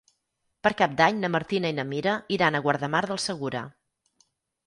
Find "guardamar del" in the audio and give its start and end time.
2.67-3.23